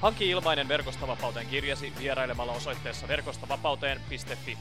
[0.00, 4.58] Hanki ilmainen Verkostavapauteen kirjasi vierailemalla osoitteessa verkostavapauteen.fi.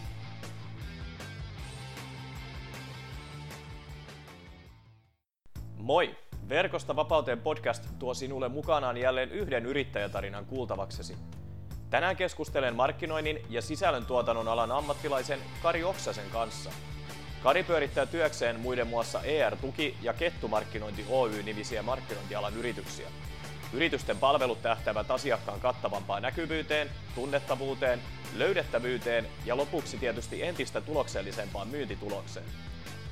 [5.77, 6.15] Moi!
[6.49, 11.17] Verkosta vapauteen podcast tuo sinulle mukanaan jälleen yhden yrittäjätarinan kuultavaksesi.
[11.89, 16.71] Tänään keskustelen markkinoinnin ja sisällöntuotannon alan ammattilaisen Kari Oksasen kanssa.
[17.43, 23.07] Kari pyörittää työkseen muiden muassa ER-tuki ja Kettumarkkinointi Oy-nimisiä markkinointialan yrityksiä.
[23.75, 28.01] Yritysten palvelut tähtävät asiakkaan kattavampaan näkyvyyteen, tunnettavuuteen,
[28.35, 32.45] löydettävyyteen ja lopuksi tietysti entistä tuloksellisempaan myyntitulokseen.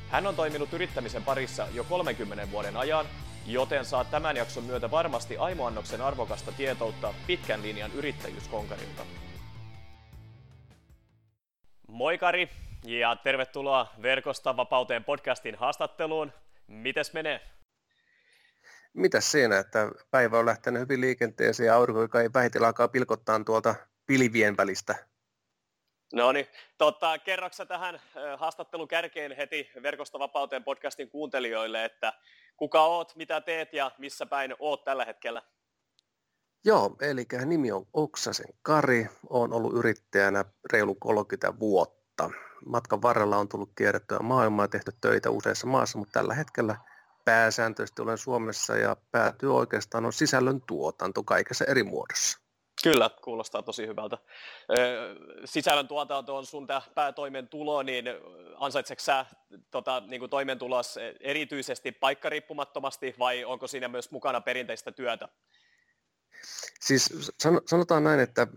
[0.09, 3.05] Hän on toiminut yrittämisen parissa jo 30 vuoden ajan,
[3.47, 9.03] joten saa tämän jakson myötä varmasti aimoannoksen arvokasta tietoutta pitkän linjan yrittäjyyskonkarilta.
[11.87, 12.49] Moi Kari
[12.85, 16.33] ja tervetuloa Verkosta vapauteen podcastin haastatteluun.
[16.67, 17.41] Mites menee?
[18.93, 23.43] Mitäs siinä, että päivä on lähtenyt hyvin liikenteeseen ja aurinko, joka ei vähitellen alkaa pilkottaa
[23.43, 24.95] tuolta pilvien välistä.
[26.13, 27.99] No niin, totta, kerroksä tähän
[28.37, 32.13] haastattelun kärkeen heti Verkosta vapauteen podcastin kuuntelijoille, että
[32.57, 35.41] kuka oot, mitä teet ja missä päin oot tällä hetkellä?
[36.65, 42.29] Joo, eli nimi on Oksasen Kari, on ollut yrittäjänä reilu 30 vuotta.
[42.65, 46.75] Matkan varrella on tullut kierrettyä maailmaa, tehty töitä useassa maassa, mutta tällä hetkellä–
[47.25, 52.43] pääsääntöisesti olen Suomessa ja päätyy oikeastaan on sisällön tuotanto kaikessa eri muodossa.
[52.83, 54.17] Kyllä, kuulostaa tosi hyvältä.
[55.45, 58.05] Sisällön tuotanto on sun päätoimentulo, niin
[58.55, 59.25] ansaitseeko sä
[59.71, 65.29] tota, niin toimeentulos erityisesti paikkariippumattomasti vai onko siinä myös mukana perinteistä työtä?
[66.79, 67.31] Siis
[67.65, 68.47] sanotaan näin, että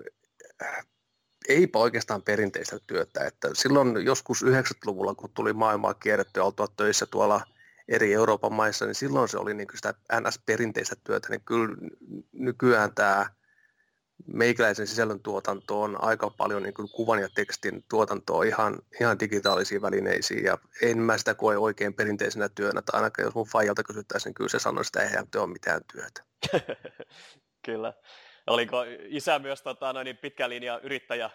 [1.48, 3.24] eipä oikeastaan perinteistä työtä.
[3.26, 7.40] Että silloin joskus 90-luvulla, kun tuli maailmaa kierrettyä oltua töissä tuolla–
[7.88, 11.76] eri Euroopan maissa, niin silloin se oli niin sitä NS-perinteistä työtä, niin kyllä
[12.32, 13.26] nykyään tämä
[14.26, 19.82] meikäläisen sisällön tuotanto on aika paljon niin kuin kuvan ja tekstin tuotantoa ihan, ihan digitaalisiin
[19.82, 24.30] välineisiin ja en mä sitä koe oikein perinteisenä työnä, tai ainakaan jos mun faijalta kysyttäisiin,
[24.30, 26.24] niin kyllä se sanoi sitä, että ei ole mitään työtä.
[27.66, 27.92] kyllä.
[28.46, 31.30] Oliko isä myös tota, noin pitkä linja yrittäjä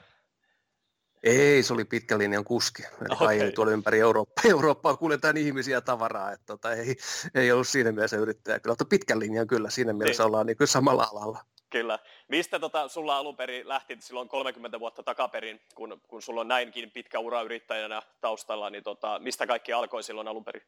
[1.23, 2.83] ei, se oli pitkän linjan kuski.
[3.09, 3.39] Okay.
[3.39, 6.31] Ei tuolla ympäri Eurooppaa, Eurooppaa kuljetaan ihmisiä ja tavaraa.
[6.31, 6.95] Että tota, ei,
[7.35, 8.59] ei ollut siinä mielessä yrittäjä.
[8.59, 10.27] Kyllä, mutta pitkän linjan kyllä, siinä mielessä niin.
[10.27, 11.39] ollaan niin kuin samalla alalla.
[11.69, 11.99] Kyllä.
[12.27, 16.91] Mistä tota, sulla alun perin lähti silloin 30 vuotta takaperin, kun, kun sulla on näinkin
[16.91, 20.63] pitkä ura yrittäjänä taustalla, niin tota, mistä kaikki alkoi silloin alun perin?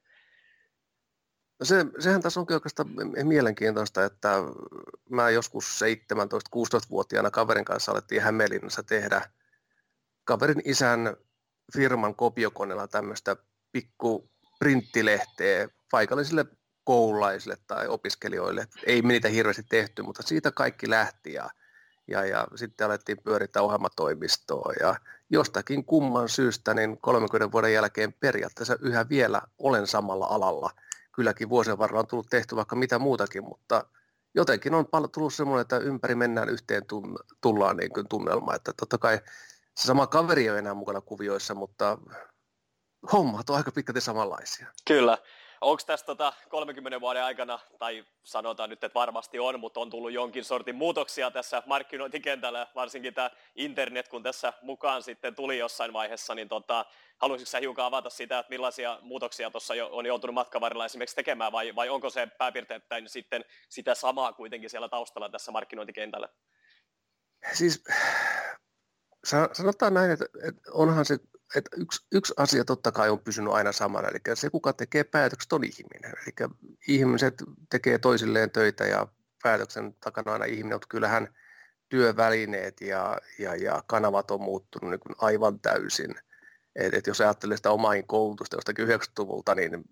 [1.60, 2.90] No se, sehän tässä onkin oikeastaan
[3.24, 4.30] mielenkiintoista, että
[5.10, 9.22] mä joskus 17-16-vuotiaana kaverin kanssa alettiin Hämeenlinnassa tehdä–
[10.24, 11.18] kaverin isän
[11.74, 13.36] firman kopiokoneella tämmöistä
[13.72, 14.30] pikku
[14.60, 16.46] printtilehteä paikallisille
[16.84, 18.68] koululaisille tai opiskelijoille.
[18.86, 21.50] Ei me niitä hirveästi tehty, mutta siitä kaikki lähti ja,
[22.08, 24.96] ja, ja sitten alettiin pyörittää ohjelmatoimistoa ja
[25.30, 30.70] jostakin kumman syystä niin 30 vuoden jälkeen periaatteessa yhä vielä olen samalla alalla.
[31.12, 33.86] Kylläkin vuosien varrella on tullut tehty vaikka mitä muutakin, mutta
[34.36, 36.84] jotenkin on tullut semmoinen, että ympäri mennään yhteen
[37.42, 39.20] tullaan niin kuin tunnelma, että totta kai
[39.78, 41.98] se sama kaveri ole enää mukana kuvioissa, mutta
[43.12, 44.68] hommat on aika pitkälti samanlaisia.
[44.88, 45.18] Kyllä.
[45.62, 50.12] Onko tässä tota 30 vuoden aikana, tai sanotaan nyt, että varmasti on, mutta on tullut
[50.12, 56.36] jonkin sortin muutoksia tässä markkinointikentällä, varsinkin tämä internet, kun tässä mukaan sitten tuli jossain vaiheessa,
[56.36, 56.86] niin tota,
[57.18, 61.16] haluaisitko sä hiukan avata sitä, että millaisia muutoksia tuossa jo, on joutunut matkan varrella esimerkiksi
[61.16, 66.30] tekemään, vai, vai onko se pääpiirteittäin sitten sitä samaa kuitenkin siellä taustalla tässä markkinointikentällä?
[67.54, 67.84] Siis
[69.54, 71.20] sanotaan näin, että, että onhan se,
[71.56, 75.54] että yksi, yksi asia totta kai on pysynyt aina samana, eli se kuka tekee päätökset
[75.54, 76.14] on ihminen.
[76.22, 76.50] Eli
[76.88, 79.08] ihmiset tekee toisilleen töitä ja
[79.44, 81.36] päätöksen takana aina ihminen, mutta kyllähän
[81.90, 86.16] työvälineet ja, ja, ja kanavat on muuttunut niin kuin aivan täysin.
[86.76, 89.84] Et, et jos ajattelee sitä omaa koulutusta jostakin 90-luvulta, niin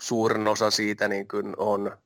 [0.00, 1.98] suurin osa siitä niin kuin on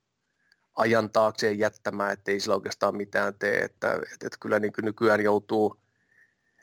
[0.76, 3.59] ajan taakseen jättämään, ettei sillä oikeastaan mitään tee.
[3.59, 5.81] Että, et, et kyllä niin kuin nykyään joutuu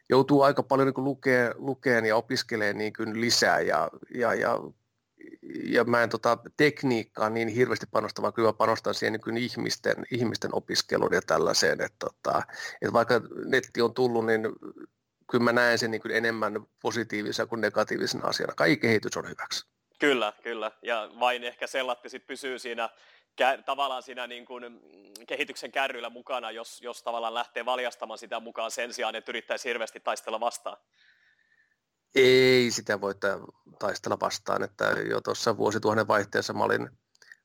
[0.09, 4.59] joutuu aika paljon niin lukeen, lukeen ja opiskelemaan niin kuin lisää ja, ja, ja,
[5.63, 9.95] ja mä en tota, tekniikkaan niin hirveästi panosta, vaan kyllä panostan siihen niin kuin ihmisten,
[10.12, 12.42] ihmisten opiskeluun ja tällaiseen, että, tota,
[12.81, 14.42] että vaikka netti on tullut, niin
[15.31, 18.53] kyllä mä näen sen niin kuin enemmän positiivisena kuin negatiivisena asiana.
[18.56, 19.76] Kaikki kehitys on hyväksi.
[20.00, 20.72] Kyllä, kyllä.
[20.82, 22.90] Ja vain ehkä sellatti sit pysyy siinä
[23.66, 24.82] tavallaan siinä niin kuin
[25.28, 30.00] kehityksen kärryillä mukana, jos, jos tavallaan lähtee valjastamaan sitä mukaan sen sijaan, että yrittäisi hirveästi
[30.00, 30.78] taistella vastaan.
[32.16, 33.14] Ei sitä voi
[33.80, 36.90] taistella vastaan, että jo tuossa vuosituhannen vaihteessa mä olin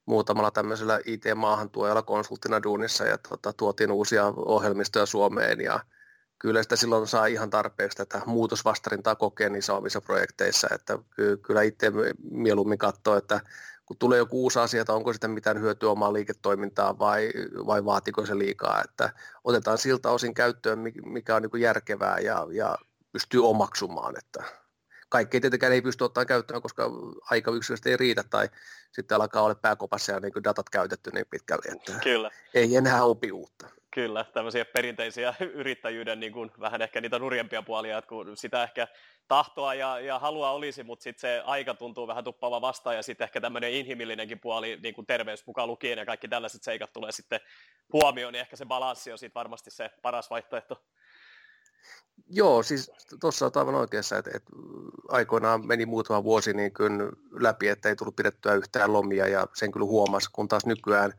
[0.07, 5.81] muutamalla tämmöisellä IT-maahantuojalla konsulttina duunissa ja tuota, tuotiin uusia ohjelmistoja Suomeen ja
[6.43, 10.99] kyllä sitä silloin saa ihan tarpeeksi tätä muutosvastarintaa kokea niissä omissa projekteissa, että
[11.43, 11.93] kyllä itse
[12.31, 13.41] mieluummin katsoo, että
[13.87, 17.31] kun tulee joku uusi asia, että onko sitä mitään hyötyä omaa liiketoimintaa vai,
[17.67, 19.13] vai vaatiko se liikaa, että
[19.45, 22.79] otetaan siltä osin käyttöön, mikä on niin järkevää ja, ja
[23.13, 24.45] pystyy omaksumaan, että
[25.09, 26.91] kaikki tietenkään ei pysty ottamaan käyttöön, koska
[27.31, 28.49] aika yksilöstä ei riitä tai
[28.93, 32.31] sitten alkaa olla pääkopassa ja niin datat käytetty niin pitkälle, että Kyllä.
[32.55, 33.82] ei enää opi uutta.
[33.95, 38.89] Kyllä, tämmöisiä perinteisiä yrittäjyyden niin kuin, vähän ehkä niitä nurjempia puolia, että kun sitä ehkä
[39.29, 43.25] tahtoa ja, ja halua olisi, mutta sitten se aika tuntuu vähän tuppaava vastaan ja sitten
[43.25, 47.41] ehkä tämmöinen inhimillinenkin puoli, niin kuin terveys mukaan lukien ja kaikki tällaiset seikat tulee sitten
[47.93, 50.83] huomioon, niin ehkä se balanssi on sitten varmasti se paras vaihtoehto.
[52.31, 52.91] Joo, siis
[53.21, 54.53] tuossa on aivan oikeassa, että, että
[55.09, 56.73] aikoinaan meni muutama vuosi niin
[57.41, 61.13] läpi, että ei tullut pidettyä yhtään lomia ja sen kyllä huomasi, kun taas nykyään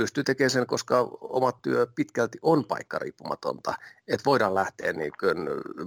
[0.00, 3.74] pystyy tekemään sen, koska oma työ pitkälti on paikkariippumatonta,
[4.08, 5.36] että voidaan lähteä niin kuin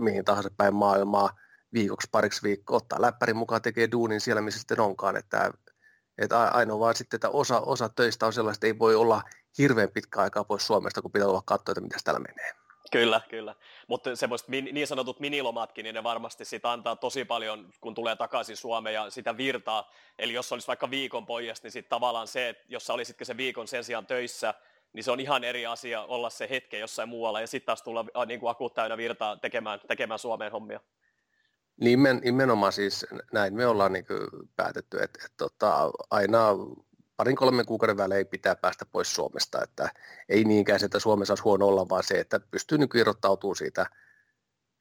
[0.02, 1.30] mihin tahansa päin maailmaa
[1.74, 5.52] viikoksi, pariksi viikkoa, ottaa läppärin mukaan, tekee duunin siellä, missä sitten onkaan, että,
[6.18, 9.24] että ainoa vaan sitten, että osa, osa töistä on sellaista, että ei voi olla
[9.58, 12.63] hirveän pitkä aikaa pois Suomesta, kun pitää olla katsoa, että mitä täällä menee.
[12.94, 13.56] Kyllä, kyllä.
[13.88, 18.58] Mutta semmoiset niin sanotut minilomatkin, niin ne varmasti sitä antaa tosi paljon, kun tulee takaisin
[18.58, 19.92] Suomeen ja sitä virtaa.
[20.20, 23.38] Eli jos olisi vaikka viikon pojas, niin sitten tavallaan se, että jos sä olisitkin se
[23.38, 24.54] viikon sen sijaan töissä,
[24.94, 28.26] niin se on ihan eri asia olla se hetke jossain muualla ja sitten taas tulla
[28.26, 30.80] niin kuin akut täynnä virtaa tekemään, tekemään Suomeen hommia.
[31.82, 34.06] Nimen, nimenomaan siis näin me ollaan niin
[34.56, 36.48] päätetty, että, että tota, aina
[37.18, 39.90] parin kolmen kuukauden välein pitää päästä pois Suomesta, että
[40.30, 43.86] ei niinkään se, että Suomessa olisi huono olla, vaan se, että pystyy niin irrottautumaan siitä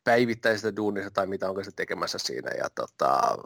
[0.04, 2.50] päivittäisestä duunista tai mitä onko se tekemässä siinä.
[2.50, 3.38] Ja tota,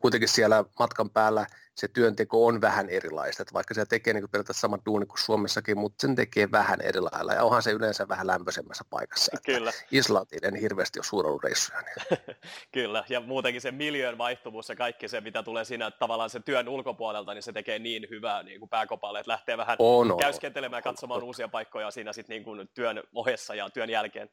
[0.00, 4.60] kuitenkin siellä matkan päällä se työnteko on vähän erilaista, että vaikka se tekee niin periaatteessa
[4.60, 8.26] saman duuni kuin Suomessakin, mutta sen tekee vähän eri lailla ja onhan se yleensä vähän
[8.26, 9.36] lämpöisemmässä paikassa.
[9.44, 9.72] Kyllä.
[9.90, 11.80] Islantiin en hirveästi ole suurollut reissuja.
[11.80, 12.18] Niin.
[12.72, 16.42] Kyllä, ja muutenkin se miljöön vaihtuvuus ja kaikki se, mitä tulee siinä että tavallaan sen
[16.42, 20.78] työn ulkopuolelta, niin se tekee niin hyvää niin kuin pääkopalle, että lähtee vähän on, käyskentelemään
[20.78, 21.24] ja katsomaan on.
[21.24, 24.30] uusia paikkoja siinä sitten niin kuin työn ohessa ja työn jälkeen.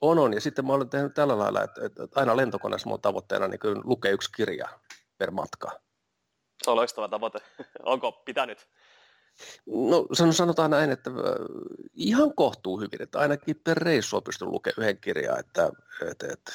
[0.00, 0.32] On, on.
[0.32, 4.12] Ja sitten mä olen tehnyt tällä lailla, että, että aina lentokoneessa mun tavoitteena niin lukee
[4.12, 4.68] yksi kirja
[5.18, 5.80] per matka.
[6.62, 7.38] Se on loistava tavoite.
[7.82, 8.68] Onko pitänyt?
[9.66, 11.10] No sanotaan näin, että
[11.94, 15.70] ihan kohtuu hyvin, että ainakin per reissu on pystynyt lukemaan yhden kirjan, että,
[16.10, 16.52] että, että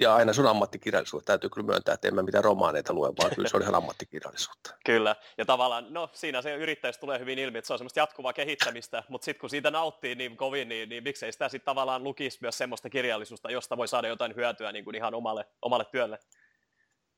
[0.00, 1.26] ja aina se on ammattikirjallisuutta.
[1.26, 4.74] Täytyy kyllä myöntää, että en mä mitään romaaneita lue, vaan kyllä se on ihan ammattikirjallisuutta.
[4.86, 8.32] kyllä, ja tavallaan, no siinä se yrittäjyys tulee hyvin ilmi, että se on semmoista jatkuvaa
[8.32, 12.38] kehittämistä, mutta sitten kun siitä nauttii niin kovin, niin, niin miksei sitä sitten tavallaan lukisi
[12.40, 16.18] myös semmoista kirjallisuutta, josta voi saada jotain hyötyä niin kuin ihan omalle, omalle työlle.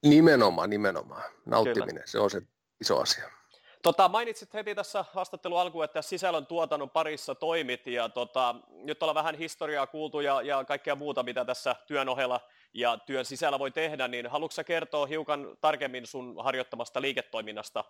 [0.03, 1.23] Nimenomaan, nimenomaan.
[1.47, 2.07] Nauttiminen, kyllä.
[2.07, 2.43] se on se
[2.81, 3.31] iso asia.
[3.83, 9.15] Tota, mainitsit heti tässä haastattelun alkuun, että sisällön tuotannon parissa toimit ja tota, nyt ollaan
[9.15, 12.41] vähän historiaa kuultu ja, ja kaikkea muuta, mitä tässä työn ohella
[12.75, 17.85] ja työn sisällä voi tehdä, niin haluatko kertoa hiukan tarkemmin sun harjoittamasta liiketoiminnasta?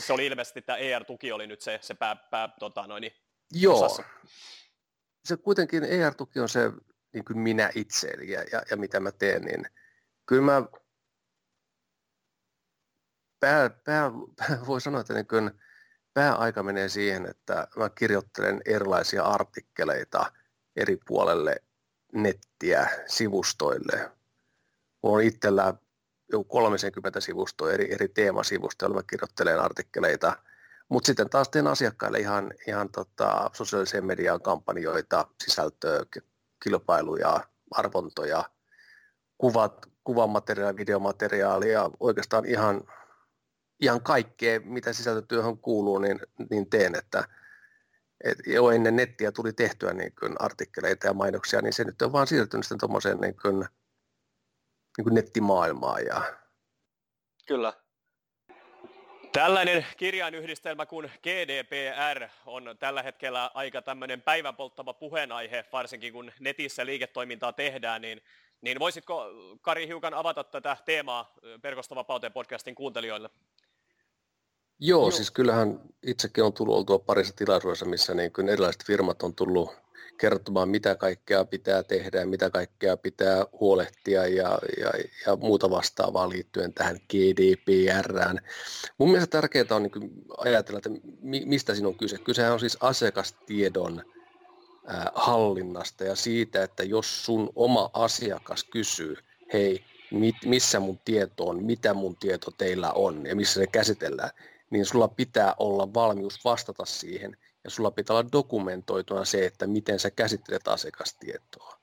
[0.00, 3.10] Se oli ilmeisesti, että ER-tuki oli nyt se, se pää, pää tota, noin,
[3.52, 3.84] Joo.
[3.84, 4.02] Osassa.
[5.24, 6.72] Se kuitenkin ER-tuki on se
[7.12, 9.66] niin kuin minä itse ja, ja, ja mitä mä teen, niin
[10.26, 10.62] kyllä mä
[13.40, 15.50] pää, pää, pää, voi sanoa, että niin kuin
[16.14, 20.32] pääaika menee siihen, että mä kirjoittelen erilaisia artikkeleita
[20.76, 21.56] eri puolelle
[22.12, 24.10] nettiä sivustoille.
[25.02, 25.74] Mulla on itsellä
[26.32, 30.36] jo 30 sivustoa, eri, eri teemasivustoja, joilla mä kirjoittelen artikkeleita.
[30.88, 36.00] Mutta sitten taas teen asiakkaille ihan, ihan tota, sosiaaliseen mediaan kampanjoita, sisältöä,
[36.64, 38.44] kilpailuja, arvontoja,
[39.38, 42.82] kuvat, kuvamateriaalia, videomateriaalia, oikeastaan ihan,
[43.80, 46.20] ihan kaikkea, mitä sisältötyöhön kuuluu, niin,
[46.50, 47.24] niin teen, että
[48.24, 52.12] et jo ennen nettiä tuli tehtyä niin kuin artikkeleita ja mainoksia, niin se nyt on
[52.12, 53.58] vaan siirtynyt sitten tuommoiseen niin kuin,
[54.96, 56.06] niin kuin nettimaailmaan.
[56.06, 56.22] Ja...
[57.46, 57.72] Kyllä.
[59.32, 66.86] Tällainen kirjainyhdistelmä kuin GDPR on tällä hetkellä aika tämmöinen päivän polttava puheenaihe, varsinkin kun netissä
[66.86, 68.22] liiketoimintaa tehdään, niin,
[68.60, 69.30] niin voisitko
[69.60, 73.30] Kari hiukan avata tätä teemaa Verkostovapauteen podcastin kuuntelijoille?
[74.80, 79.34] Joo, siis kyllähän itsekin on tullut oltua parissa tilaisuudessa, missä niin kuin erilaiset firmat on
[79.34, 79.70] tullut
[80.18, 84.90] kertomaan, mitä kaikkea pitää tehdä ja mitä kaikkea pitää huolehtia ja, ja,
[85.26, 88.40] ja muuta vastaavaa liittyen tähän GDPRään.
[88.98, 90.90] Mun mielestä tärkeää on niin ajatella, että
[91.22, 92.18] mistä siinä on kyse.
[92.18, 94.02] Kysehän on siis asiakastiedon
[95.14, 99.16] hallinnasta ja siitä, että jos sun oma asiakas kysyy,
[99.52, 99.84] hei,
[100.44, 104.30] missä mun tieto on, mitä mun tieto teillä on ja missä se käsitellään,
[104.70, 109.98] niin sulla pitää olla valmius vastata siihen ja sulla pitää olla dokumentoituna se, että miten
[109.98, 111.80] sä käsittelet asiakastietoa.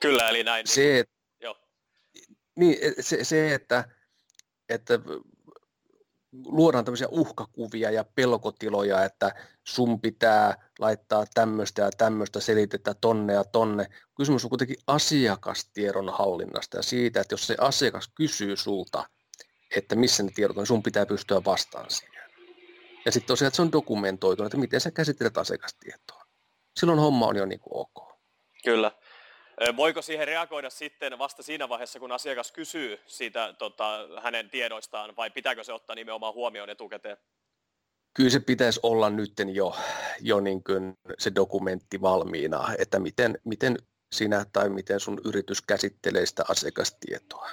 [0.00, 0.66] Kyllä, eli näin.
[0.66, 1.56] Se, et, Joo.
[2.56, 3.84] Niin, se, se että,
[4.68, 5.00] että
[6.32, 13.44] luodaan tämmöisiä uhkakuvia ja pelkotiloja, että sun pitää laittaa tämmöistä ja tämmöistä selitettä tonne ja
[13.44, 13.86] tonne.
[14.16, 19.08] Kysymys on kuitenkin asiakastiedon hallinnasta ja siitä, että jos se asiakas kysyy sulta,
[19.76, 22.22] että missä ne tiedot on, sun pitää pystyä vastaan siihen.
[23.04, 26.22] Ja sitten tosiaan, että se on dokumentoitu, että miten sä käsittelet asiakastietoa.
[26.76, 28.18] Silloin homma on jo niin kuin ok.
[28.64, 28.92] Kyllä.
[29.76, 35.30] Voiko siihen reagoida sitten vasta siinä vaiheessa, kun asiakas kysyy siitä tota, hänen tiedoistaan, vai
[35.30, 37.16] pitääkö se ottaa nimenomaan huomioon etukäteen?
[38.14, 39.76] Kyllä se pitäisi olla nyt jo,
[40.20, 43.76] jo niin kuin se dokumentti valmiina, että miten, miten
[44.12, 47.50] sinä tai miten sun yritys käsittelee sitä asiakastietoa.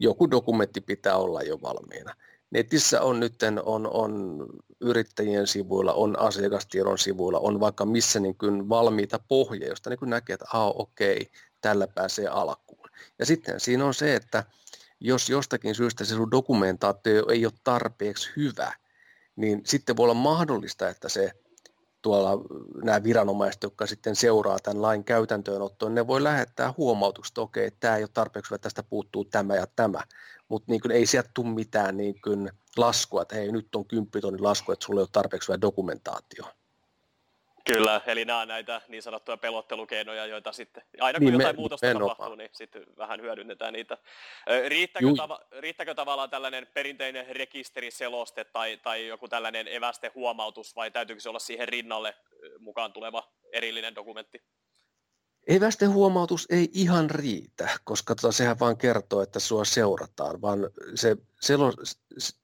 [0.00, 2.14] Joku dokumentti pitää olla jo valmiina.
[2.50, 4.46] Netissä on nyt on, on
[4.80, 10.10] yrittäjien sivuilla, on asiakastiedon sivuilla, on vaikka missä niin kuin valmiita pohjia, josta niin kuin
[10.10, 11.30] näkee, että okei,
[11.60, 12.88] tällä pääsee alkuun.
[13.18, 14.44] Ja sitten siinä on se, että
[15.00, 18.72] jos jostakin syystä se sun dokumentaatio ei ole tarpeeksi hyvä,
[19.36, 21.32] niin sitten voi olla mahdollista, että se
[22.02, 22.30] tuolla
[22.84, 27.96] nämä viranomaiset, jotka sitten seuraa tämän lain käytäntöönottoon, ne voi lähettää huomautukset, että okei, tämä
[27.96, 30.02] ei ole tarpeeksi, että tästä puuttuu tämä ja tämä,
[30.48, 32.14] mutta niin ei sieltä tule mitään niin
[32.76, 36.44] laskua, että hei nyt on kymppitonnin lasku, että sulla ei ole tarpeeksi hyvä dokumentaatio.
[37.64, 41.60] Kyllä, eli nämä on näitä niin sanottuja pelottelukeinoja, joita sitten, aina kun niin jotain me,
[41.60, 43.98] muutosta tapahtuu, niin sitten vähän hyödynnetään niitä.
[44.68, 51.28] Riittäkö, tava, riittäkö tavallaan tällainen perinteinen rekisteriseloste tai, tai joku tällainen evästehuomautus, vai täytyykö se
[51.28, 52.14] olla siihen rinnalle
[52.58, 54.42] mukaan tuleva erillinen dokumentti?
[55.46, 61.72] Evästehuomautus ei ihan riitä, koska tota, sehän vaan kertoo, että sua seurataan, vaan se, selo,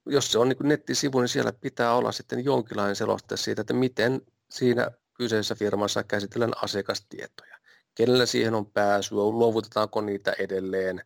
[0.06, 4.22] jos se on niin nettisivu, niin siellä pitää olla sitten jonkinlainen seloste siitä, että miten
[4.50, 7.56] siinä kyseisessä firmassa käsitellään asiakastietoja.
[7.94, 11.02] Kenellä siihen on pääsyä, luovutetaanko niitä edelleen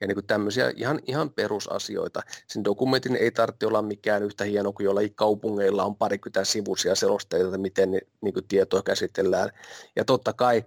[0.00, 2.22] ja niin kuin tämmöisiä ihan, ihan perusasioita.
[2.46, 7.58] Sen dokumentin ei tarvitse olla mikään yhtä hieno kuin jollain kaupungeilla on parikymmentä sivuisia selosteita,
[7.58, 7.90] miten
[8.20, 9.50] niin kuin tietoa käsitellään.
[9.96, 10.64] Ja totta kai,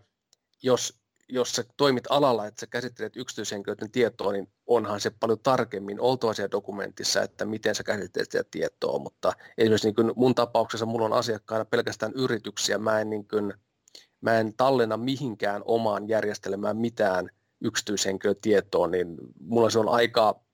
[0.63, 5.99] jos jos sä toimit alalla, että sä käsittelet yksityishenkilöiden tietoa, niin onhan se paljon tarkemmin
[5.99, 10.85] oltava siellä dokumentissa, että miten sä käsittelet sitä tietoa, mutta esimerkiksi niin kuin mun tapauksessa
[10.85, 13.53] mulla on asiakkaana pelkästään yrityksiä, mä en, niin kuin,
[14.21, 17.29] mä en tallenna mihinkään omaan järjestelmään mitään
[17.61, 20.45] yksityishenkilötietoa, niin mulla se on aika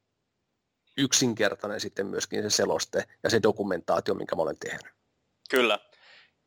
[0.98, 4.94] yksinkertainen sitten myöskin se seloste ja se dokumentaatio, minkä mä olen tehnyt.
[5.50, 5.80] Kyllä.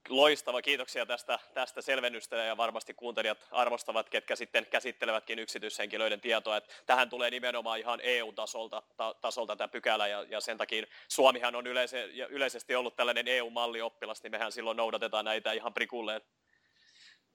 [0.09, 6.57] Loistava, kiitoksia tästä, tästä selvennystä ja varmasti kuuntelijat arvostavat, ketkä sitten käsittelevätkin yksityishenkilöiden tietoa.
[6.57, 11.55] Että tähän tulee nimenomaan ihan EU-tasolta ta, tasolta tämä pykälä ja, ja sen takia Suomihan
[11.55, 16.21] on yleise, yleisesti ollut tällainen EU-mallioppilas, niin mehän silloin noudatetaan näitä ihan prikulleen.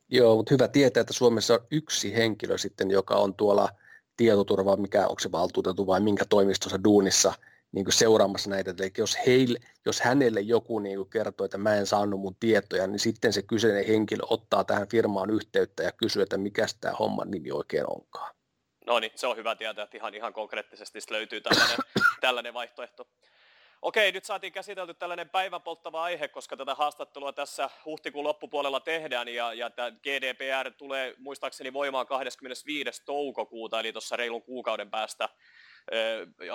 [0.10, 3.70] Joo, mutta hyvä tietää, että Suomessa on yksi henkilö sitten, joka on tuolla
[4.18, 7.34] tietoturva, mikä onko se valtuutettu vai minkä toimistossa duunissa–
[7.72, 8.74] niin kuin seuraamassa näitä.
[8.80, 12.88] Eli jos, heille, jos hänelle joku niin kuin kertoo, että mä en saanut mun tietoja,
[12.88, 17.32] niin sitten se kyseinen henkilö ottaa tähän firmaan yhteyttä ja kysyy, että mikä tämä homman
[17.32, 18.36] nimi oikein onkaan.
[18.86, 21.78] No niin, se on hyvä tietää, että ihan, ihan konkreettisesti löytyy tällainen,
[22.22, 23.08] tällainen vaihtoehto.
[23.82, 29.54] Okei, nyt saatiin käsitelty tällainen päivänpolttava aihe, koska tätä haastattelua tässä huhtikuun loppupuolella tehdään ja,
[29.54, 33.04] ja tämä GDPR tulee muistaakseni voimaan 25.
[33.06, 35.30] toukokuuta, eli tuossa reilun kuukauden päästä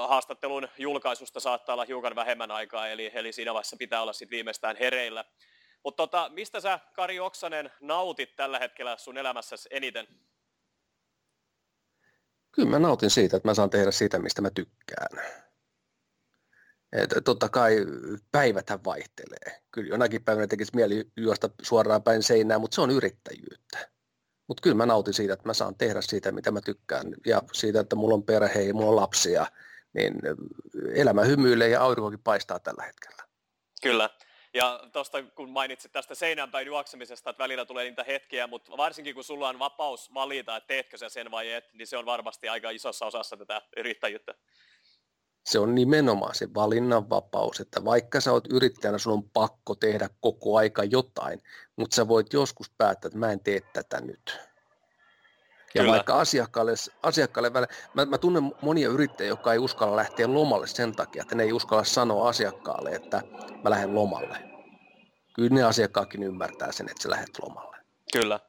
[0.09, 4.77] haastattelun julkaisusta saattaa olla hiukan vähemmän aikaa, eli, eli siinä vaiheessa pitää olla sitten viimeistään
[4.77, 5.25] hereillä.
[5.85, 10.09] Mutta tota, mistä sä, Kari Oksanen, nautit tällä hetkellä sun elämässäsi eniten?
[12.53, 15.27] Kyllä mä nautin siitä, että mä saan tehdä siitä, mistä mä tykkään.
[16.93, 17.77] Et totta kai
[18.33, 19.63] päiväthän vaihtelee.
[19.71, 23.94] Kyllä jonakin päivänä tekisi mieli juosta suoraan päin seinään, mutta se on yrittäjyyttä.
[24.47, 27.15] Mutta kyllä mä nautin siitä, että mä saan tehdä siitä, mitä mä tykkään.
[27.27, 29.47] Ja siitä, että mulla on perhe ja mulla on lapsia,
[29.93, 30.15] niin
[30.95, 33.23] elämä hymyilee ja aurinkokin paistaa tällä hetkellä.
[33.83, 34.11] Kyllä.
[34.55, 39.25] Ja tuosta kun mainitsit tästä seinänpäin juoksemisesta, että välillä tulee niitä hetkiä, mutta varsinkin kun
[39.25, 42.71] sulla on vapaus valita, että teetkö sä sen vai et, niin se on varmasti aika
[42.71, 44.35] isossa osassa tätä yrittäjyyttä.
[45.45, 50.57] Se on nimenomaan se valinnanvapaus, että vaikka sä oot yrittäjänä, sun on pakko tehdä koko
[50.57, 51.41] aika jotain,
[51.77, 54.39] mutta sä voit joskus päättää, että mä en tee tätä nyt.
[55.75, 55.93] Ja Kyllä.
[55.93, 56.73] vaikka asiakkaalle,
[57.03, 61.35] asiakkaalle välillä, mä, mä tunnen monia yrittäjiä, jotka ei uskalla lähteä lomalle sen takia, että
[61.35, 63.23] ne ei uskalla sanoa asiakkaalle, että
[63.65, 64.39] mä lähden lomalle.
[65.35, 67.77] Kyllä ne asiakkaakin ymmärtää sen, että sä lähdet lomalle.
[68.13, 68.41] Kyllä.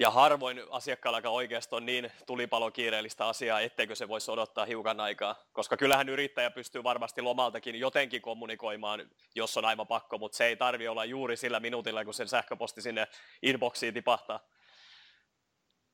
[0.00, 5.44] Ja harvoin asiakkaalla oikeasti on niin tulipalokiireellistä asiaa, etteikö se voisi odottaa hiukan aikaa.
[5.52, 10.56] Koska kyllähän yrittäjä pystyy varmasti lomaltakin jotenkin kommunikoimaan, jos on aivan pakko, mutta se ei
[10.56, 13.06] tarvi olla juuri sillä minuutilla, kun sen sähköposti sinne
[13.42, 14.40] inboxiin tipahtaa.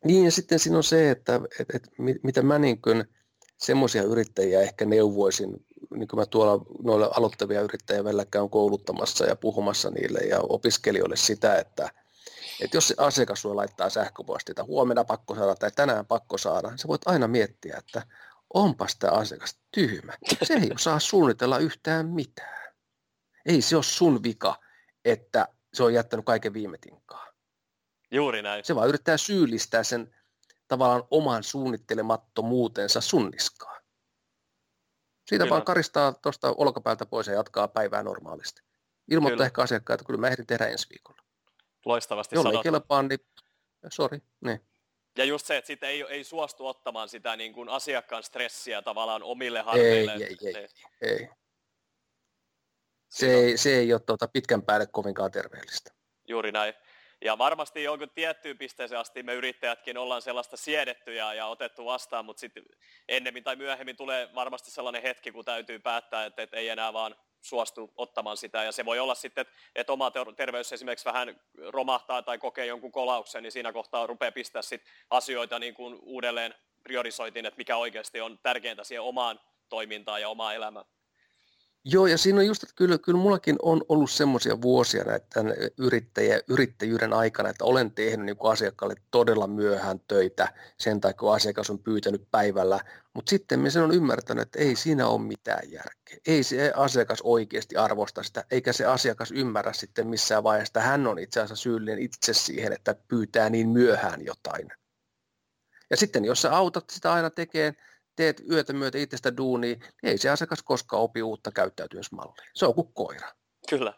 [0.05, 1.91] Niin ja sitten siinä on se, että, että, että
[2.23, 3.05] mitä mä niin kuin
[3.57, 5.51] semmoisia yrittäjiä ehkä neuvoisin,
[5.95, 11.17] niin kuin mä tuolla noille aloittavia yrittäjiä välillä käyn kouluttamassa ja puhumassa niille ja opiskelijoille
[11.17, 11.91] sitä, että,
[12.61, 16.79] että jos se asiakas sulle laittaa sähköpostia, huomenna pakko saada tai tänään pakko saada, niin
[16.79, 18.03] sä voit aina miettiä, että
[18.55, 20.13] onpas tämä asiakas tyhmä.
[20.43, 22.75] Se ei osaa suunnitella yhtään mitään.
[23.47, 24.61] Ei se ole sun vika,
[25.05, 27.35] että se on jättänyt kaiken viime tinkaan.
[28.11, 28.65] Juuri näin.
[28.65, 30.15] Se vaan yrittää syyllistää sen
[30.69, 33.81] tavallaan oman suunnittelemattomuutensa sunniskaa.
[35.29, 35.51] Siitä kyllä.
[35.51, 38.63] vaan karistaa tuosta olkapäältä pois ja jatkaa päivää normaalisti.
[39.11, 39.47] Ilmoittaa kyllä.
[39.47, 41.25] ehkä asiakkaat, että kyllä mä ehdin tehdä ensi viikolla.
[41.87, 42.62] Loistavasti Jolle sanottu.
[42.62, 43.21] kelpaa, niin
[43.90, 44.19] sori.
[44.40, 44.61] Niin.
[45.19, 49.23] Ja just se, että sitten ei, ei suostu ottamaan sitä niin kuin asiakkaan stressiä tavallaan
[49.23, 50.12] omille harveille.
[50.12, 50.69] Ei, ei, ei,
[51.02, 51.28] ei.
[53.09, 55.90] Se, ei, se ei ole tuota pitkän päälle kovinkaan terveellistä.
[56.28, 56.75] Juuri näin.
[57.25, 62.25] Ja varmasti jonkun tiettyyn pisteeseen asti me yrittäjätkin ollaan sellaista siedetty ja, ja otettu vastaan,
[62.25, 62.64] mutta sitten
[63.09, 67.16] ennemmin tai myöhemmin tulee varmasti sellainen hetki, kun täytyy päättää, että, että ei enää vaan
[67.40, 68.62] suostu ottamaan sitä.
[68.62, 73.43] Ja se voi olla sitten, että oma terveys esimerkiksi vähän romahtaa tai kokee jonkun kolauksen,
[73.43, 78.38] niin siinä kohtaa rupeaa pistää sit asioita niin kuin uudelleen priorisoitiin, että mikä oikeasti on
[78.43, 80.87] tärkeintä siihen omaan toimintaan ja omaan elämään.
[81.88, 86.40] Joo, ja siinä on just, että kyllä, kyllä mullakin on ollut semmoisia vuosia näiden yrittäjä,
[86.49, 91.71] yrittäjyyden aikana, että olen tehnyt niin kuin asiakkaalle todella myöhään töitä sen takia, kun asiakas
[91.71, 92.81] on pyytänyt päivällä,
[93.14, 96.18] mutta sitten me sen on ymmärtänyt, että ei siinä ole mitään järkeä.
[96.27, 101.07] Ei se asiakas oikeasti arvosta sitä, eikä se asiakas ymmärrä sitten missään vaiheessa, että hän
[101.07, 104.68] on itse asiassa syyllinen itse siihen, että pyytää niin myöhään jotain.
[105.90, 107.75] Ja sitten jos sä autat sitä aina tekemään,
[108.16, 112.44] teet yötä myötä itsestä duunia, niin ei se asiakas koskaan opi uutta käyttäytymismallia.
[112.55, 113.33] Se on kuin koira.
[113.68, 113.92] Kyllä.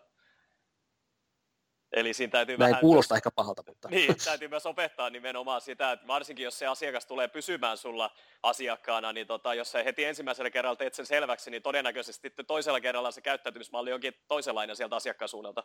[1.93, 2.81] Eli siinä täytyy Näin vähän...
[2.81, 3.89] kuulostaa ehkä pahalta, mutta...
[3.99, 8.11] Niin, täytyy myös opettaa nimenomaan sitä, että varsinkin jos se asiakas tulee pysymään sulla
[8.43, 13.11] asiakkaana, niin tota, jos sä heti ensimmäisellä kerralla teet sen selväksi, niin todennäköisesti toisella kerralla
[13.11, 15.65] se käyttäytymismalli onkin toisenlainen sieltä asiakkaan suunnalta.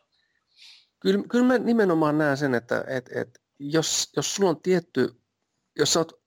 [1.00, 5.10] Kyllä, kyllä mä nimenomaan näen sen, että et, et, jos, jos sulla on tietty,
[5.76, 6.23] jos sä oot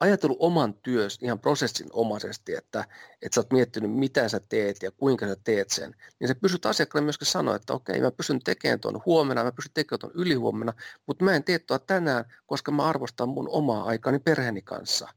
[0.00, 2.84] ajatellut oman työs ihan prosessin omaisesti, että,
[3.22, 6.66] että sä oot miettinyt, mitä sä teet ja kuinka sä teet sen, niin sä pystyt
[6.66, 10.72] asiakkaalle myöskin sanoa, että okei, mä pystyn tekemään tuon huomenna, mä pystyn tekemään tuon ylihuomenna,
[11.06, 15.08] mutta mä en tee tuon tänään, koska mä arvostan mun omaa aikani perheeni kanssa.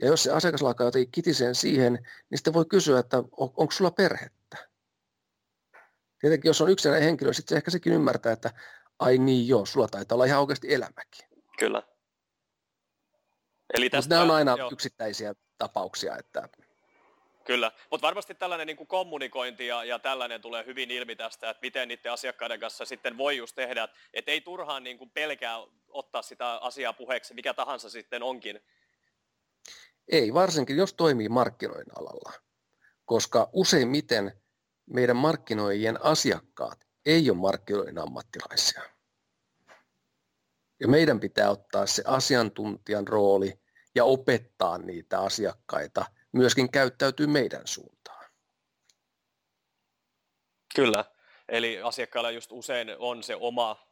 [0.00, 1.92] Ja jos se asiakas alkaa jotenkin kitiseen siihen,
[2.30, 4.56] niin sitten voi kysyä, että on, onko sulla perhettä?
[6.20, 8.50] Tietenkin jos on yksinäinen henkilö, sitten ehkä sekin ymmärtää, että
[8.98, 11.28] ai niin joo, sulla taitaa olla ihan oikeasti elämäkin.
[11.58, 11.95] Kyllä.
[13.76, 14.70] Eli tästä, nämä on aina joo.
[14.72, 16.16] yksittäisiä tapauksia.
[16.16, 16.48] Että...
[17.44, 21.60] Kyllä, mutta varmasti tällainen niin kuin kommunikointi ja, ja tällainen tulee hyvin ilmi tästä, että
[21.62, 25.56] miten niiden asiakkaiden kanssa sitten voi just tehdä, että ei turhaan niin kuin pelkää
[25.88, 28.60] ottaa sitä asiaa puheeksi, mikä tahansa sitten onkin.
[30.08, 32.32] Ei, varsinkin jos toimii markkinoinnin alalla,
[33.04, 34.32] koska useimmiten
[34.86, 38.82] meidän markkinoijien asiakkaat ei ole markkinoinnin ammattilaisia.
[40.80, 43.60] Ja meidän pitää ottaa se asiantuntijan rooli
[43.96, 48.30] ja opettaa niitä asiakkaita myöskin käyttäytyy meidän suuntaan.
[50.74, 51.04] Kyllä,
[51.48, 53.86] eli asiakkailla just usein on se oma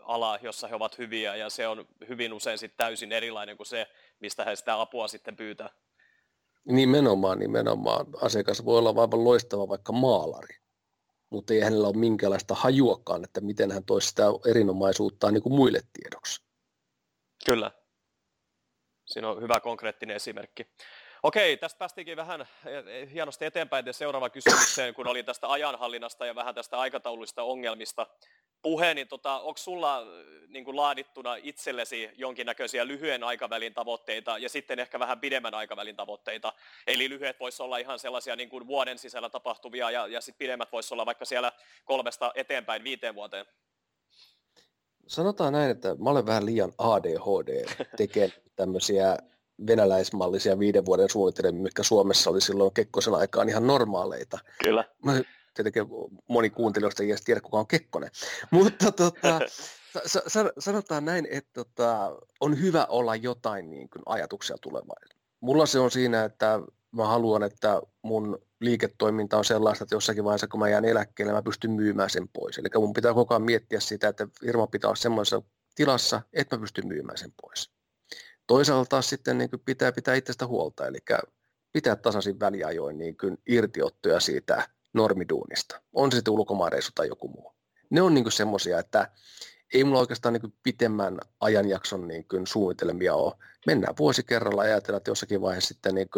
[0.00, 3.86] ala, jossa he ovat hyviä, ja se on hyvin usein sitten täysin erilainen kuin se,
[4.20, 5.70] mistä he sitä apua sitten pyytää.
[6.64, 8.06] Nimenomaan, nimenomaan.
[8.20, 10.56] Asiakas voi olla aivan loistava vaikka maalari,
[11.30, 15.80] mutta ei hänellä ole minkäänlaista hajuakaan, että miten hän toisi sitä erinomaisuuttaan niin kuin muille
[15.92, 16.42] tiedoksi.
[17.46, 17.83] Kyllä.
[19.06, 20.66] Siinä on hyvä konkreettinen esimerkki.
[21.24, 26.34] Okei, tästä päästiinkin vähän eh, eh, hienosti eteenpäin seuraava kysymykseen, kun oli tästä ajanhallinnasta ja
[26.34, 28.06] vähän tästä aikatauluista ongelmista
[28.62, 34.48] puhe, niin tota, onko sulla eh, niin kuin laadittuna itsellesi jonkinnäköisiä lyhyen aikavälin tavoitteita ja
[34.48, 36.52] sitten ehkä vähän pidemmän aikavälin tavoitteita?
[36.86, 40.72] Eli lyhyet voisi olla ihan sellaisia niin kuin vuoden sisällä tapahtuvia ja, ja sitten pidemmät
[40.72, 41.52] voisi olla vaikka siellä
[41.84, 43.46] kolmesta eteenpäin viiteen vuoteen.
[45.06, 47.64] Sanotaan näin, että mä olen vähän liian ADHD
[47.96, 49.18] tekemään tämmöisiä
[49.66, 54.38] venäläismallisia viiden vuoden suunnitelmia, mikä Suomessa oli silloin Kekkosen aikaan ihan normaaleita.
[54.64, 54.84] Kyllä.
[55.54, 55.84] Tietenkin
[56.28, 58.10] moni kuuntelijoista ei edes tiedä, kuka on Kekkonen.
[58.50, 59.40] Mutta tota,
[60.58, 65.24] sanotaan näin, että tota, on hyvä olla jotain niin kuin, ajatuksia tulevaisuudessa.
[65.40, 66.60] Mulla se on siinä, että
[66.94, 71.42] mä haluan, että mun liiketoiminta on sellaista, että jossakin vaiheessa, kun mä jään eläkkeelle, mä
[71.42, 72.58] pystyn myymään sen pois.
[72.58, 75.42] Eli mun pitää koko ajan miettiä sitä, että firma pitää olla semmoisessa
[75.74, 77.70] tilassa, että mä pystyn myymään sen pois.
[78.46, 80.98] Toisaalta taas sitten niin pitää pitää itsestä huolta, eli
[81.72, 85.80] pitää tasaisin väliajoin niin irtiottoja siitä normiduunista.
[85.92, 87.54] On se sitten ulkomaanreissu tai joku muu.
[87.90, 89.10] Ne on niin semmoisia, että
[89.74, 93.34] ei mulla oikeastaan niin pitemmän ajanjakson niin suunnitelmia ole.
[93.66, 96.08] Mennään vuosi kerralla ja ajatellaan, että jossakin vaiheessa sitten niin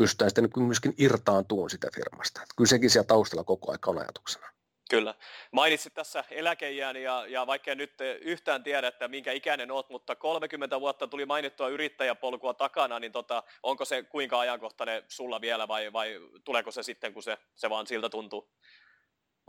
[0.00, 2.40] pystytään sitten niin myöskin irtaantumaan sitä firmasta.
[2.56, 4.46] Kyllä sekin siellä taustalla koko aika on ajatuksena.
[4.90, 5.14] Kyllä.
[5.52, 10.80] Mainitsit tässä eläkeijän ja, ja vaikka nyt yhtään tiedä, että minkä ikäinen olet, mutta 30
[10.80, 16.20] vuotta tuli mainittua yrittäjäpolkua takana, niin tota, onko se kuinka ajankohtainen sulla vielä vai, vai
[16.44, 18.50] tuleeko se sitten, kun se, se vaan siltä tuntuu?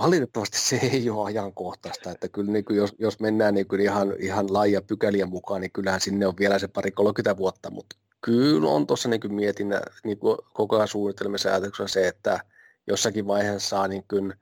[0.02, 4.14] Valitettavasti se ei ole ajankohtaista, että kyllä niin kuin jos, jos mennään niin kuin ihan,
[4.20, 8.70] ihan laajia pykäliä mukaan, niin kyllähän sinne on vielä se pari 30 vuotta, mutta kyllä
[8.70, 9.68] on tuossa niin mietin
[10.04, 11.50] niin kuin koko ajan suunnitelmissa
[11.86, 12.40] se, että
[12.88, 14.34] jossakin vaiheessa saa niin kuin,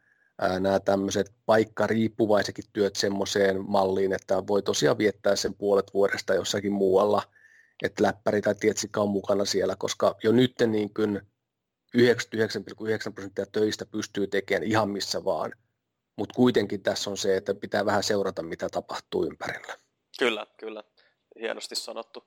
[0.41, 6.73] ää, nämä tämmöiset paikkariippuvaisetkin työt semmoiseen malliin, että voi tosiaan viettää sen puolet vuodesta jossakin
[6.73, 7.21] muualla,
[7.83, 11.21] että läppäri tai tietsikka on mukana siellä, koska jo nyt niin kuin
[11.97, 15.53] 99,9 prosenttia töistä pystyy tekemään ihan missä vaan,
[16.15, 19.77] mutta kuitenkin tässä on se, että pitää vähän seurata, mitä tapahtuu ympärillä.
[20.19, 20.83] Kyllä, kyllä.
[21.39, 22.23] Hienosti sanottu.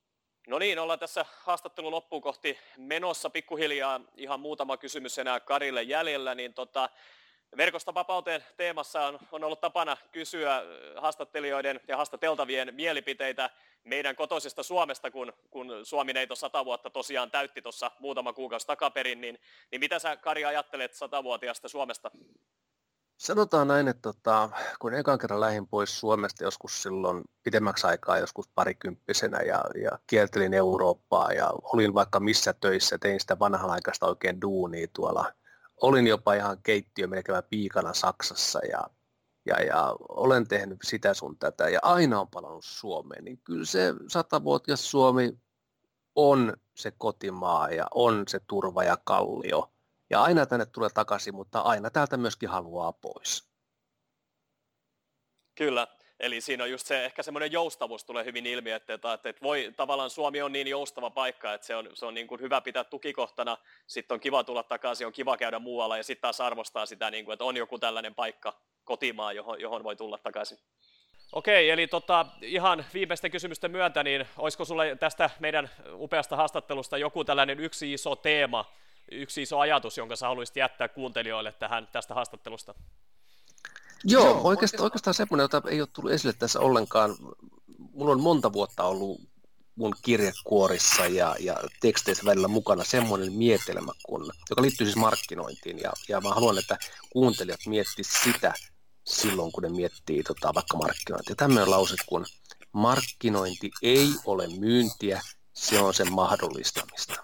[0.49, 4.01] No niin, ollaan tässä haastattelun loppuun kohti menossa pikkuhiljaa.
[4.17, 6.91] Ihan muutama kysymys enää Karille jäljellä, niin tota,
[7.57, 10.63] Verkosta vapauteen teemassa on, on ollut tapana kysyä
[10.97, 13.51] haastattelijoiden ja haastateltavien mielipiteitä
[13.85, 19.39] meidän kotoisesta Suomesta, kun, kun Suomi-neito sata vuotta tosiaan täytti tuossa muutama kuukausi takaperin, niin,
[19.71, 22.11] niin mitä sä Kari ajattelet satavuotiaasta Suomesta?
[23.17, 28.49] Sanotaan näin, että tota, kun ekan kerran lähdin pois Suomesta joskus silloin pidemmäksi aikaa, joskus
[28.55, 34.87] parikymppisenä ja, ja kiertelin Eurooppaa ja olin vaikka missä töissä, tein sitä vanhanaikaista oikein duunia
[34.93, 35.33] tuolla.
[35.81, 38.85] Olin jopa ihan keittiö melkein piikana Saksassa ja,
[39.47, 43.95] ja, ja olen tehnyt sitä sun tätä ja aina on palannut Suomeen, niin kyllä se
[44.09, 45.39] satavuotias Suomi
[46.15, 49.69] on se kotimaa ja on se turva ja kallio–
[50.13, 53.49] ja aina tänne tulee takaisin, mutta aina täältä myöskin haluaa pois.
[55.55, 55.87] Kyllä,
[56.23, 59.73] eli siinä on just se, ehkä semmoinen joustavuus tulee hyvin ilmi, että, että, että voi,
[59.77, 62.85] tavallaan Suomi on niin joustava paikka, että se on, se on niin kuin hyvä pitää
[62.85, 63.57] tukikohtana,
[63.87, 67.25] sitten on kiva tulla takaisin, on kiva käydä muualla ja sitten taas arvostaa sitä, niin
[67.25, 68.55] kuin, että on joku tällainen paikka,
[68.85, 70.59] kotimaa, johon, johon voi tulla takaisin.
[71.33, 77.25] Okei, eli tota, ihan viimeisten kysymysten myötä, niin olisiko sulle tästä meidän upeasta haastattelusta joku
[77.25, 78.73] tällainen yksi iso teema,
[79.11, 82.75] yksi iso ajatus, jonka sä haluaisit jättää kuuntelijoille tähän, tästä haastattelusta?
[84.05, 87.17] Joo, Joo oikeastaan, oikeastaan semmoinen, jota ei ole tullut esille tässä ollenkaan.
[87.93, 89.21] Mulla on monta vuotta ollut
[89.75, 95.79] mun kirjekuorissa ja, ja teksteissä välillä mukana semmoinen mietelmä, kun, joka liittyy siis markkinointiin.
[95.79, 96.79] Ja, ja mä haluan, että
[97.11, 98.55] kuuntelijat miettisivät sitä
[99.07, 101.37] silloin, kun ne miettii tota, vaikka markkinointia.
[101.37, 102.27] Tämmöinen lause, kun
[102.73, 105.21] markkinointi ei ole myyntiä,
[105.53, 107.15] se on sen mahdollistamista.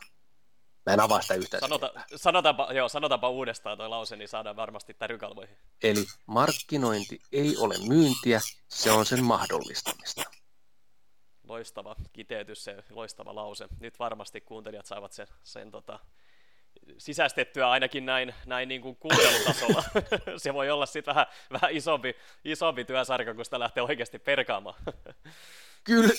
[0.88, 1.60] Mä en avaa sitä yhtään.
[1.60, 5.56] Sanota, sanotaanpa, joo, sanotaanpa uudestaan tuo lause, niin saadaan varmasti tärykalvoihin.
[5.82, 10.22] Eli markkinointi ei ole myyntiä, se on sen mahdollistamista.
[11.48, 13.68] Loistava kiteytys, se loistava lause.
[13.80, 15.98] Nyt varmasti kuuntelijat saavat sen, sen tota,
[16.98, 19.84] sisäistettyä ainakin näin, näin niin kuin kuuntelutasolla.
[20.36, 24.76] se voi olla sitten vähän, vähän isompi, isompi työsarka, kun sitä lähtee oikeasti perkaamaan.
[25.84, 26.14] Kyllä,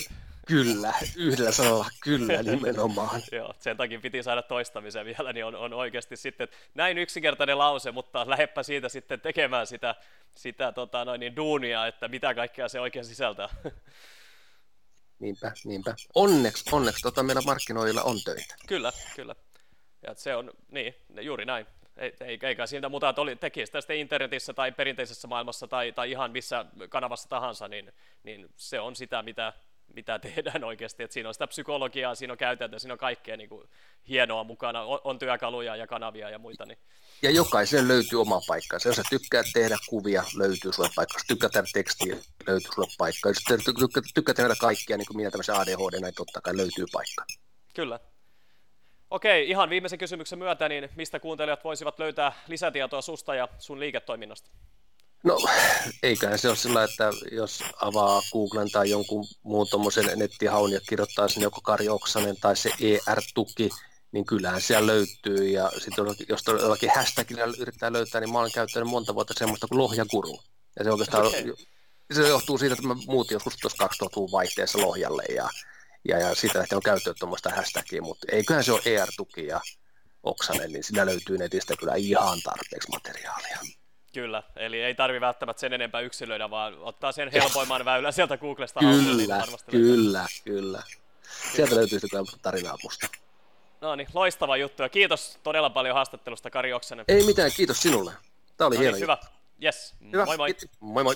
[0.50, 3.22] Kyllä, yhdellä sanalla kyllä nimenomaan.
[3.32, 7.92] Joo, sen takia piti saada toistamisen vielä, niin on, on oikeasti sitten näin yksinkertainen lause,
[7.92, 9.96] mutta läheppä siitä sitten tekemään sitä,
[10.36, 13.50] sitä tota, noin niin duunia, että mitä kaikkea se oikein sisältää.
[15.20, 15.96] Niinpä, niinpä.
[16.16, 18.56] Onneksi, onneksi tota meillä markkinoilla on töitä.
[18.68, 19.36] Kyllä, kyllä.
[20.08, 21.68] Ja se on, niin, juuri näin.
[21.98, 25.92] Ei, ei, eikä siitä muuta, että oli, teki sitä sitten internetissä tai perinteisessä maailmassa tai,
[25.92, 29.54] tai ihan missä kanavassa tahansa, niin, niin se on sitä, mitä,
[29.94, 31.04] mitä tehdään oikeasti.
[31.04, 33.70] Et siinä on sitä psykologiaa, siinä on käytäntöä, siinä on kaikkea niin kuin,
[34.10, 36.66] hienoa mukana, on, on työkaluja ja kanavia ja muita.
[36.66, 36.78] Niin.
[37.22, 38.78] Ja jokaisen löytyy oma paikka.
[38.86, 41.16] Jos sä tykkää tehdä kuvia, löytyy sulle paikka.
[41.16, 42.16] Jos tykkää tehdä tekstiä,
[42.48, 43.30] löytyy sulle paikka.
[43.30, 47.26] Jos tykkää, tykkää tehdä kaikkia, niin kuin minä tämmöisen ADHD, niin totta kai löytyy paikka.
[47.76, 48.00] Kyllä.
[49.10, 54.52] Okei, ihan viimeisen kysymyksen myötä, niin mistä kuuntelijat voisivat löytää lisätietoa susta ja sun liiketoiminnasta?
[55.24, 55.38] No,
[56.04, 61.28] eiköhän se ole sillä, että jos avaa Googlen tai jonkun muun tuommoisen nettihaun ja kirjoittaa
[61.28, 63.70] sinne joko Kari Oksanen tai se ER-tuki,
[64.12, 65.50] niin kyllähän siellä löytyy.
[65.50, 69.80] Ja sitten jos jollakin hashtagilla yrittää löytää, niin mä olen käyttänyt monta vuotta semmoista kuin
[69.80, 70.40] Lohjakuru.
[70.80, 71.54] Ja se oikeastaan okay.
[72.14, 75.50] se johtuu siitä, että mä muutin joskus tuossa 2000-luvun vaihteessa Lohjalle ja,
[76.08, 79.62] ja, ja siitä on käyttöön tuommoista hashtagia, mutta eiköhän se ole ER-tuki ja
[80.24, 83.79] Oksanen, niin sillä löytyy netistä kyllä ihan tarpeeksi materiaalia.
[84.14, 88.80] Kyllä, eli ei tarvi välttämättä sen enempää yksilöidä, vaan ottaa sen helpoimman väylän sieltä Googlesta.
[88.80, 90.84] Kyllä, niin kyllä, kyllä.
[91.56, 93.08] Sieltä löytyy sitä tarinaa musta.
[93.82, 97.06] No niin, loistava juttu ja kiitos todella paljon haastattelusta Kari Oksanen.
[97.08, 98.12] Ei mitään, kiitos sinulle.
[98.58, 99.18] Tämä oli no hieno niin, hyvä.
[99.64, 99.96] Yes.
[100.12, 100.26] Hyvä.
[100.26, 100.56] Moi moi.
[100.80, 101.16] Moi moi.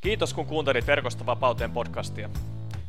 [0.00, 2.30] Kiitos kun kuuntelit Verkosta vapauteen podcastia.